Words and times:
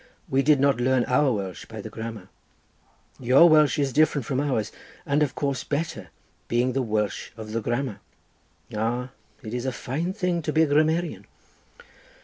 We 0.27 0.41
did 0.41 0.59
not 0.59 0.81
learn 0.81 1.05
our 1.05 1.31
Welsh 1.31 1.65
by 1.65 1.79
the 1.79 1.91
grammar—your 1.91 3.47
Welsh 3.47 3.77
is 3.77 3.93
different 3.93 4.25
from 4.25 4.39
ours, 4.39 4.71
and 5.05 5.21
of 5.21 5.35
course 5.35 5.63
better, 5.63 6.09
being 6.47 6.73
the 6.73 6.81
Welsh 6.81 7.29
of 7.37 7.51
the 7.51 7.61
grammar. 7.61 7.99
Ah, 8.75 9.11
it 9.43 9.53
is 9.53 9.67
a 9.67 9.71
fine 9.71 10.11
thing 10.13 10.41
to 10.41 10.51
be 10.51 10.63
a 10.63 10.65
grammarian." 10.67 11.27